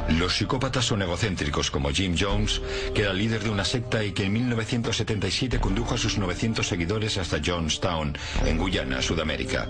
[0.09, 2.63] Los psicópatas son egocéntricos como Jim Jones,
[2.95, 7.19] que era líder de una secta y que en 1977 condujo a sus 900 seguidores
[7.19, 9.69] hasta Jonestown, en Guyana, Sudamérica.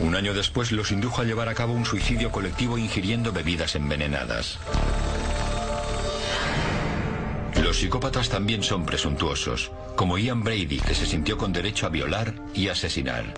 [0.00, 4.58] Un año después los indujo a llevar a cabo un suicidio colectivo ingiriendo bebidas envenenadas.
[7.62, 12.34] Los psicópatas también son presuntuosos, como Ian Brady, que se sintió con derecho a violar
[12.54, 13.35] y asesinar.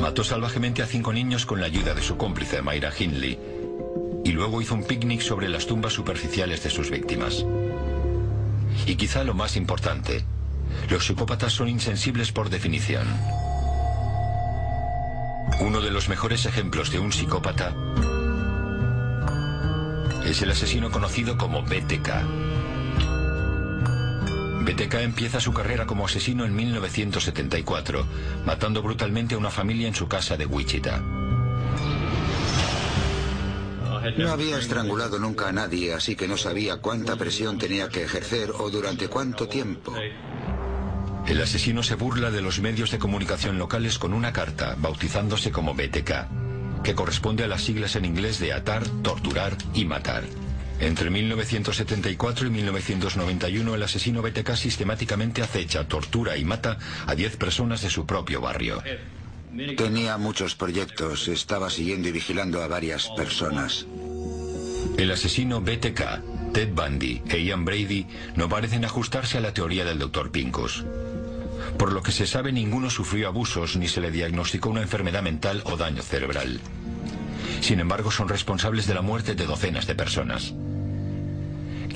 [0.00, 3.38] Mató salvajemente a cinco niños con la ayuda de su cómplice, Mayra Hindley,
[4.24, 7.44] y luego hizo un picnic sobre las tumbas superficiales de sus víctimas.
[8.86, 10.24] Y quizá lo más importante,
[10.90, 13.06] los psicópatas son insensibles por definición.
[15.60, 17.74] Uno de los mejores ejemplos de un psicópata
[20.26, 22.45] es el asesino conocido como BTK.
[24.66, 28.04] BTK empieza su carrera como asesino en 1974,
[28.44, 31.00] matando brutalmente a una familia en su casa de Wichita.
[34.18, 38.50] No había estrangulado nunca a nadie, así que no sabía cuánta presión tenía que ejercer
[38.58, 39.94] o durante cuánto tiempo.
[41.28, 45.74] El asesino se burla de los medios de comunicación locales con una carta, bautizándose como
[45.74, 50.24] BTK, que corresponde a las siglas en inglés de atar, torturar y matar.
[50.80, 57.82] Entre 1974 y 1991 el asesino BTK sistemáticamente acecha, tortura y mata a 10 personas
[57.82, 58.82] de su propio barrio.
[59.76, 63.86] Tenía muchos proyectos, estaba siguiendo y vigilando a varias personas.
[64.98, 69.98] El asesino BTK, Ted Bundy e Ian Brady no parecen ajustarse a la teoría del
[69.98, 70.30] Dr.
[70.30, 70.84] Pincus.
[71.78, 75.62] Por lo que se sabe, ninguno sufrió abusos ni se le diagnosticó una enfermedad mental
[75.64, 76.60] o daño cerebral.
[77.60, 80.54] Sin embargo, son responsables de la muerte de docenas de personas.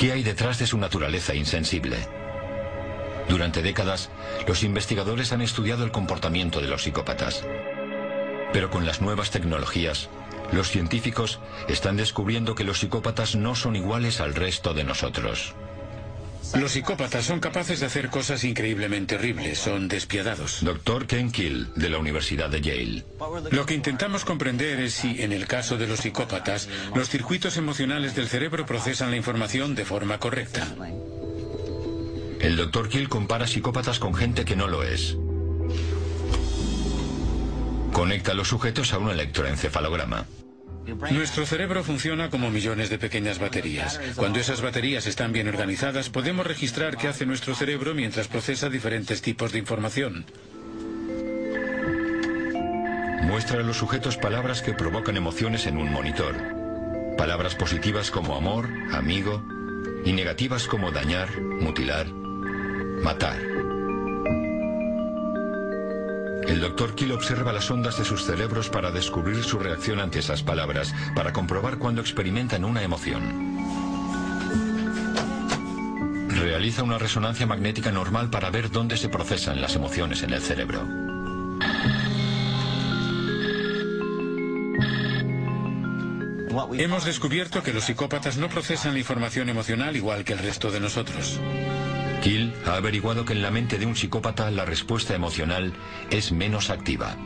[0.00, 1.98] ¿Qué hay detrás de su naturaleza insensible?
[3.28, 4.08] Durante décadas,
[4.48, 7.44] los investigadores han estudiado el comportamiento de los psicópatas.
[8.50, 10.08] Pero con las nuevas tecnologías,
[10.52, 15.54] los científicos están descubriendo que los psicópatas no son iguales al resto de nosotros.
[16.58, 20.58] Los psicópatas son capaces de hacer cosas increíblemente horribles, son despiadados.
[20.62, 23.04] Doctor Ken Kill, de la Universidad de Yale.
[23.50, 28.16] Lo que intentamos comprender es si, en el caso de los psicópatas, los circuitos emocionales
[28.16, 30.66] del cerebro procesan la información de forma correcta.
[32.40, 35.16] El doctor Kill compara psicópatas con gente que no lo es.
[37.92, 40.26] Conecta a los sujetos a un electroencefalograma.
[41.10, 44.00] Nuestro cerebro funciona como millones de pequeñas baterías.
[44.16, 49.22] Cuando esas baterías están bien organizadas, podemos registrar qué hace nuestro cerebro mientras procesa diferentes
[49.22, 50.24] tipos de información.
[53.22, 56.34] Muestra a los sujetos palabras que provocan emociones en un monitor.
[57.16, 59.42] Palabras positivas como amor, amigo,
[60.04, 63.49] y negativas como dañar, mutilar, matar.
[66.46, 70.42] El doctor Kill observa las ondas de sus cerebros para descubrir su reacción ante esas
[70.42, 73.58] palabras, para comprobar cuando experimentan una emoción.
[76.28, 80.86] Realiza una resonancia magnética normal para ver dónde se procesan las emociones en el cerebro.
[86.72, 90.80] Hemos descubierto que los psicópatas no procesan la información emocional igual que el resto de
[90.80, 91.38] nosotros.
[92.22, 95.72] Kill ha averiguado que en la mente de un psicópata la respuesta emocional
[96.10, 97.16] es menos activa.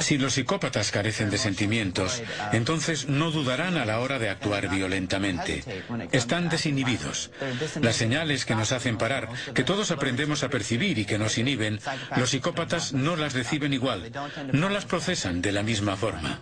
[0.00, 5.64] Si los psicópatas carecen de sentimientos, entonces no dudarán a la hora de actuar violentamente.
[6.12, 7.30] Están desinhibidos.
[7.80, 11.80] Las señales que nos hacen parar, que todos aprendemos a percibir y que nos inhiben,
[12.16, 14.10] los psicópatas no las reciben igual,
[14.52, 16.40] no las procesan de la misma forma.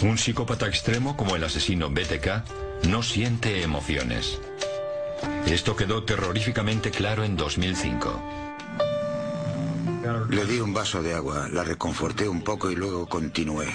[0.00, 4.38] Un psicópata extremo como el asesino BTK no siente emociones.
[5.46, 8.22] Esto quedó terroríficamente claro en 2005.
[10.30, 13.66] Le di un vaso de agua, la reconforté un poco y luego continué.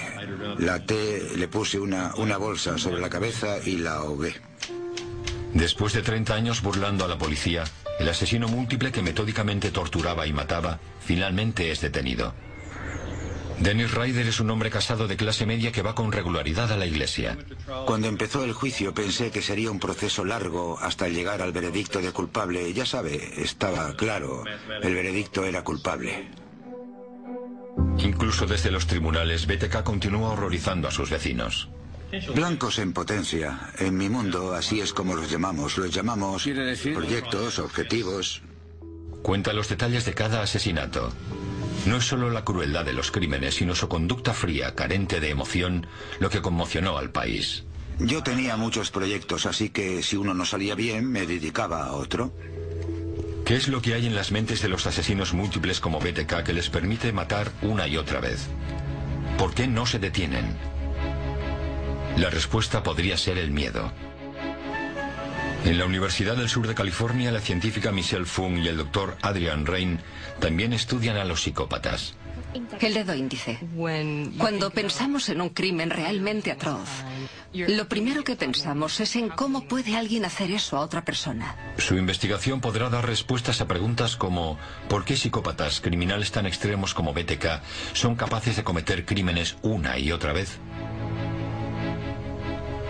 [0.58, 4.34] La até, le puse una, una bolsa sobre la cabeza y la ahogué.
[5.52, 7.64] Después de 30 años burlando a la policía,
[7.98, 12.34] el asesino múltiple que metódicamente torturaba y mataba, finalmente es detenido.
[13.58, 16.86] Dennis Ryder es un hombre casado de clase media que va con regularidad a la
[16.86, 17.38] iglesia.
[17.86, 22.12] Cuando empezó el juicio pensé que sería un proceso largo hasta llegar al veredicto de
[22.12, 22.72] culpable.
[22.72, 24.44] Ya sabe, estaba claro,
[24.82, 26.28] el veredicto era culpable.
[27.98, 31.68] Incluso desde los tribunales, BTK continúa horrorizando a sus vecinos.
[32.34, 33.70] Blancos en potencia.
[33.78, 35.78] En mi mundo, así es como los llamamos.
[35.78, 36.44] Los llamamos
[36.92, 38.42] proyectos, objetivos.
[39.22, 41.12] Cuenta los detalles de cada asesinato.
[41.86, 45.86] No es solo la crueldad de los crímenes, sino su conducta fría, carente de emoción,
[46.18, 47.64] lo que conmocionó al país.
[47.98, 52.32] Yo tenía muchos proyectos, así que si uno no salía bien, me dedicaba a otro.
[53.44, 56.54] ¿Qué es lo que hay en las mentes de los asesinos múltiples como BTK que
[56.54, 58.48] les permite matar una y otra vez?
[59.36, 60.56] ¿Por qué no se detienen?
[62.16, 63.92] La respuesta podría ser el miedo.
[65.64, 69.64] En la Universidad del Sur de California, la científica Michelle Fung y el doctor Adrian
[69.64, 69.98] Rain
[70.38, 72.14] también estudian a los psicópatas.
[72.80, 73.58] El dedo índice.
[74.38, 76.88] Cuando pensamos en un crimen realmente atroz,
[77.54, 81.56] lo primero que pensamos es en cómo puede alguien hacer eso a otra persona.
[81.78, 84.58] Su investigación podrá dar respuestas a preguntas como
[84.88, 87.62] ¿por qué psicópatas, criminales tan extremos como BTK,
[87.94, 90.58] son capaces de cometer crímenes una y otra vez?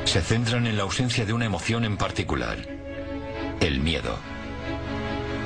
[0.04, 2.58] Se centran en la ausencia de una emoción en particular,
[3.60, 4.16] el miedo.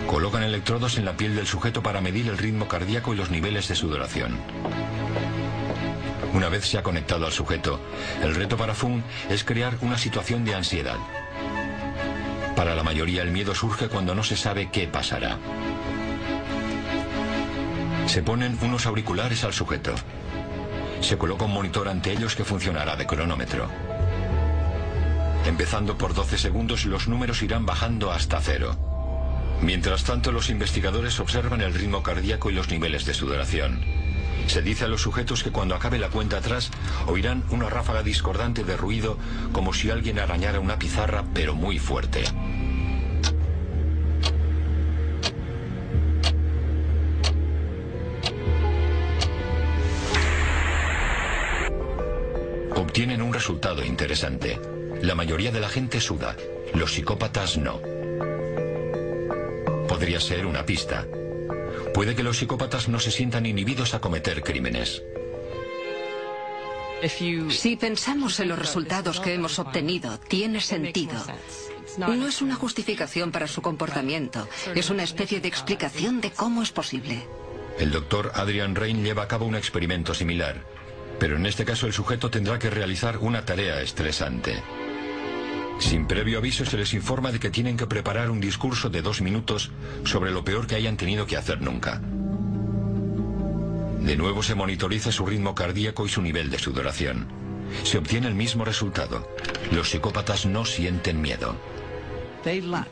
[0.06, 3.68] Colocan electrodos en la piel del sujeto para medir el ritmo cardíaco y los niveles
[3.68, 4.36] de sudoración.
[6.34, 7.80] Una vez se ha conectado al sujeto,
[8.22, 10.98] el reto para Fung es crear una situación de ansiedad.
[12.56, 15.38] Para la mayoría el miedo surge cuando no se sabe qué pasará.
[18.06, 19.94] Se ponen unos auriculares al sujeto.
[21.00, 23.87] Se coloca un monitor ante ellos que funcionará de cronómetro.
[25.48, 28.76] Empezando por 12 segundos los números irán bajando hasta cero.
[29.62, 33.82] Mientras tanto, los investigadores observan el ritmo cardíaco y los niveles de sudoración.
[34.46, 36.70] Se dice a los sujetos que cuando acabe la cuenta atrás
[37.06, 39.16] oirán una ráfaga discordante de ruido
[39.52, 42.24] como si alguien arañara una pizarra pero muy fuerte.
[52.76, 54.77] Obtienen un resultado interesante.
[55.02, 56.36] La mayoría de la gente suda,
[56.74, 57.80] los psicópatas no
[59.88, 61.06] podría ser una pista.
[61.94, 65.02] Puede que los psicópatas no se sientan inhibidos a cometer crímenes.
[67.50, 71.14] Si pensamos en los resultados que hemos obtenido, tiene sentido.
[71.96, 76.70] No es una justificación para su comportamiento, es una especie de explicación de cómo es
[76.70, 77.26] posible.
[77.78, 80.64] El doctor Adrian Rain lleva a cabo un experimento similar,
[81.18, 84.62] pero en este caso el sujeto tendrá que realizar una tarea estresante.
[85.78, 89.20] Sin previo aviso se les informa de que tienen que preparar un discurso de dos
[89.20, 89.70] minutos
[90.04, 92.00] sobre lo peor que hayan tenido que hacer nunca.
[94.00, 97.28] De nuevo se monitoriza su ritmo cardíaco y su nivel de sudoración.
[97.84, 99.28] Se obtiene el mismo resultado.
[99.70, 101.56] Los psicópatas no sienten miedo.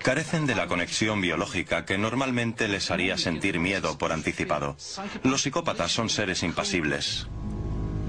[0.02, 4.76] Carecen de la conexión biológica que normalmente les haría sentir miedo por anticipado.
[5.22, 7.26] Los psicópatas son seres impasibles.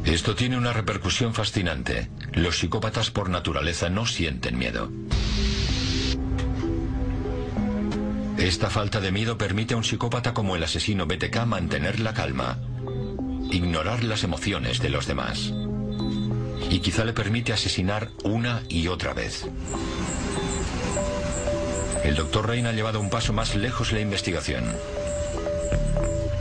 [0.07, 2.07] Esto tiene una repercusión fascinante.
[2.31, 4.89] Los psicópatas por naturaleza no sienten miedo.
[8.37, 12.57] Esta falta de miedo permite a un psicópata como el asesino BTK mantener la calma,
[13.51, 15.51] ignorar las emociones de los demás.
[16.69, 19.45] Y quizá le permite asesinar una y otra vez.
[22.05, 24.73] El doctor Reina ha llevado un paso más lejos la investigación.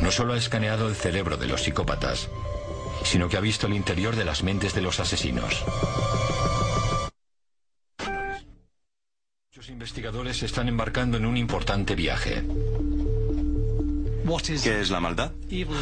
[0.01, 2.29] No solo ha escaneado el cerebro de los psicópatas,
[3.07, 5.65] sino que ha visto el interior de las mentes de los asesinos.
[9.51, 12.45] Muchos investigadores están embarcando en un importante viaje.
[14.63, 15.31] ¿Qué es la maldad?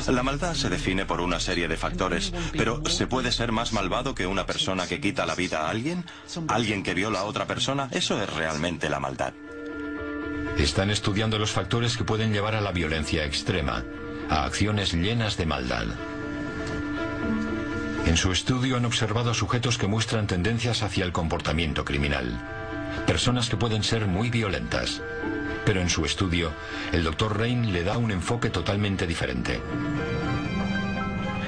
[0.09, 4.15] La maldad se define por una serie de factores, pero ¿se puede ser más malvado
[4.15, 6.05] que una persona que quita la vida a alguien?
[6.49, 7.89] ¿Alguien que viola a otra persona?
[7.91, 9.33] Eso es realmente la maldad.
[10.59, 13.83] Están estudiando los factores que pueden llevar a la violencia extrema,
[14.29, 15.87] a acciones llenas de maldad.
[18.07, 22.39] En su estudio han observado sujetos que muestran tendencias hacia el comportamiento criminal.
[23.07, 25.03] Personas que pueden ser muy violentas.
[25.65, 26.53] Pero en su estudio,
[26.93, 27.39] el Dr.
[27.39, 29.61] Rain le da un enfoque totalmente diferente.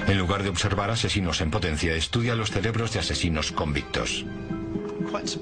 [0.08, 4.24] En lugar de observar asesinos en potencia, estudia los cerebros de asesinos convictos.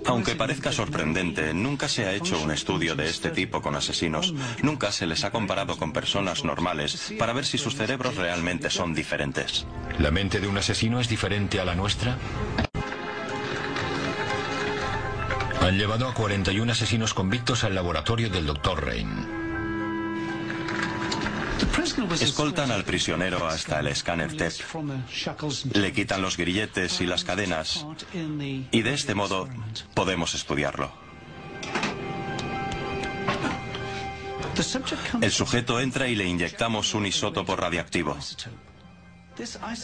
[0.06, 4.34] Aunque parezca sorprendente, nunca se ha hecho un estudio de este tipo con asesinos.
[4.62, 8.94] Nunca se les ha comparado con personas normales para ver si sus cerebros realmente son
[8.94, 9.66] diferentes.
[9.98, 12.18] ¿La mente de un asesino es diferente a la nuestra?
[15.60, 18.84] Han llevado a 41 asesinos convictos al laboratorio del Dr.
[18.84, 19.43] Rain.
[22.20, 24.52] Escoltan al prisionero hasta el escáner TEP.
[25.72, 27.86] Le quitan los grilletes y las cadenas
[28.70, 29.48] y de este modo
[29.94, 30.92] podemos estudiarlo.
[35.20, 38.16] El sujeto entra y le inyectamos un isótopo radiactivo.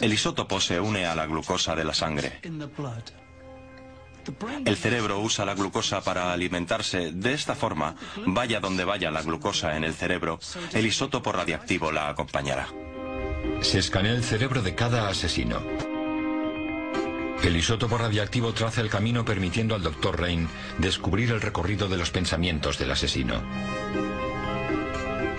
[0.00, 2.40] El isótopo se une a la glucosa de la sangre.
[4.64, 7.12] El cerebro usa la glucosa para alimentarse.
[7.12, 7.94] De esta forma,
[8.26, 10.38] vaya donde vaya la glucosa en el cerebro,
[10.72, 12.68] el isótopo radiactivo la acompañará.
[13.62, 15.60] Se escanea el cerebro de cada asesino.
[17.42, 20.20] El isótopo radiactivo traza el camino permitiendo al Dr.
[20.20, 23.42] Rain descubrir el recorrido de los pensamientos del asesino.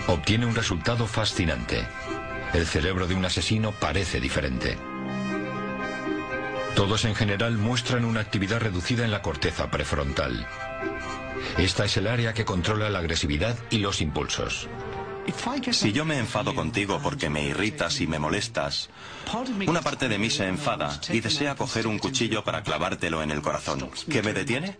[0.08, 1.86] Obtiene un resultado fascinante.
[2.52, 4.76] El cerebro de un asesino parece diferente.
[6.74, 10.46] Todos en general muestran una actividad reducida en la corteza prefrontal.
[11.58, 14.68] Esta es el área que controla la agresividad y los impulsos.
[15.70, 18.90] Si yo me enfado contigo porque me irritas y me molestas,
[19.66, 23.40] una parte de mí se enfada y desea coger un cuchillo para clavártelo en el
[23.40, 23.88] corazón.
[24.10, 24.78] ¿Qué me detiene?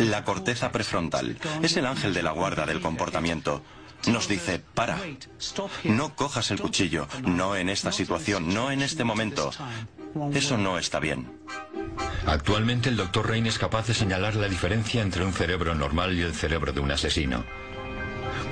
[0.00, 1.38] La corteza prefrontal.
[1.62, 3.62] Es el ángel de la guarda del comportamiento.
[4.06, 4.98] Nos dice, para,
[5.84, 9.50] no cojas el cuchillo, no en esta situación, no en este momento.
[10.32, 11.40] Eso no está bien.
[12.26, 16.22] Actualmente el doctor Rain es capaz de señalar la diferencia entre un cerebro normal y
[16.22, 17.44] el cerebro de un asesino.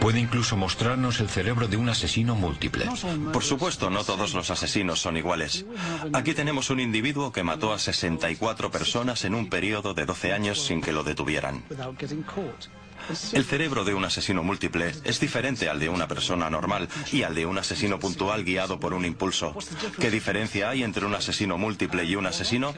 [0.01, 2.87] Puede incluso mostrarnos el cerebro de un asesino múltiple.
[3.33, 5.65] Por supuesto, no todos los asesinos son iguales.
[6.13, 10.61] Aquí tenemos un individuo que mató a 64 personas en un periodo de 12 años
[10.61, 11.63] sin que lo detuvieran.
[13.33, 17.35] El cerebro de un asesino múltiple es diferente al de una persona normal y al
[17.35, 19.57] de un asesino puntual guiado por un impulso.
[19.99, 22.75] ¿Qué diferencia hay entre un asesino múltiple y un asesino?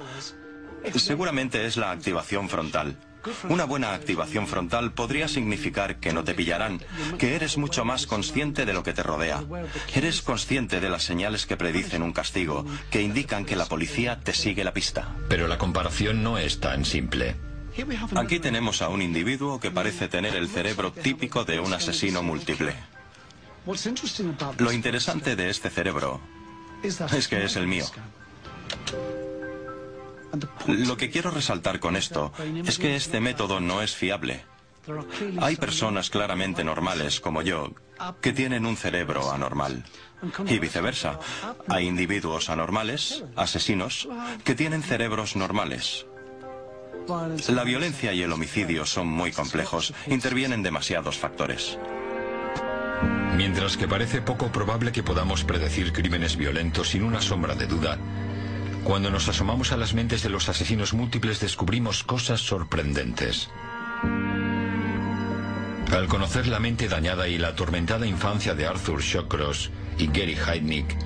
[0.97, 2.97] Seguramente es la activación frontal.
[3.49, 6.81] Una buena activación frontal podría significar que no te pillarán,
[7.19, 9.43] que eres mucho más consciente de lo que te rodea.
[9.95, 14.35] Eres consciente de las señales que predicen un castigo, que indican que la policía te
[14.35, 15.17] sigue la pista.
[15.29, 17.37] Pero la comparación no es tan simple.
[18.17, 22.75] Aquí tenemos a un individuo que parece tener el cerebro típico de un asesino múltiple.
[24.59, 26.21] Lo interesante de este cerebro
[26.83, 27.87] es que es el mío.
[30.67, 32.33] Lo que quiero resaltar con esto
[32.65, 34.45] es que este método no es fiable.
[35.41, 37.73] Hay personas claramente normales, como yo,
[38.21, 39.85] que tienen un cerebro anormal.
[40.47, 41.19] Y viceversa.
[41.69, 44.09] Hay individuos anormales, asesinos,
[44.45, 46.07] que tienen cerebros normales.
[47.49, 49.93] La violencia y el homicidio son muy complejos.
[50.07, 51.79] Intervienen demasiados factores.
[53.37, 57.99] Mientras que parece poco probable que podamos predecir crímenes violentos sin una sombra de duda,
[58.85, 63.51] cuando nos asomamos a las mentes de los asesinos múltiples descubrimos cosas sorprendentes.
[65.93, 70.97] Al conocer la mente dañada y la atormentada infancia de Arthur Shawcross y Gary Heidnick,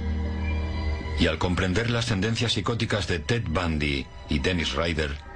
[1.19, 5.28] y al comprender las tendencias psicóticas de Ted Bundy y Dennis Ryder,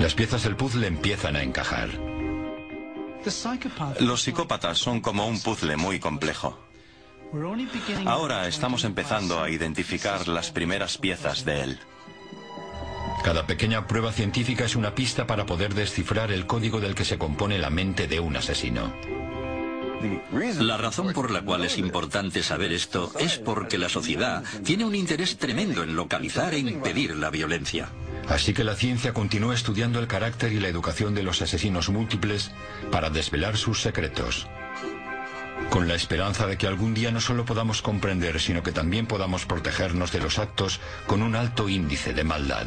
[0.00, 1.88] las piezas del puzzle empiezan a encajar.
[4.00, 6.58] Los psicópatas son como un puzzle muy complejo.
[8.06, 11.78] Ahora estamos empezando a identificar las primeras piezas de él.
[13.24, 17.18] Cada pequeña prueba científica es una pista para poder descifrar el código del que se
[17.18, 18.92] compone la mente de un asesino.
[20.60, 24.94] La razón por la cual es importante saber esto es porque la sociedad tiene un
[24.94, 27.88] interés tremendo en localizar e impedir la violencia.
[28.28, 32.52] Así que la ciencia continúa estudiando el carácter y la educación de los asesinos múltiples
[32.90, 34.46] para desvelar sus secretos.
[35.70, 39.46] Con la esperanza de que algún día no solo podamos comprender, sino que también podamos
[39.46, 42.66] protegernos de los actos con un alto índice de maldad.